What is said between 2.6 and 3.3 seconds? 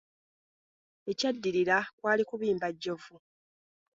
jjovu.